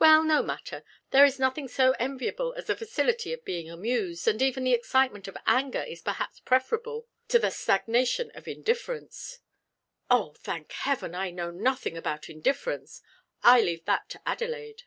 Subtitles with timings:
[0.00, 0.82] "Well, no matter
[1.12, 5.28] there is nothing so enviable as a facility of being amused, and even the excitement
[5.28, 9.38] of anger is perhaps preferable to the stagnation of indifference."
[10.10, 11.14] "Oh, thank heaven!
[11.14, 13.02] I know nothing about indifference;
[13.44, 14.82] I leave that to Adelaide."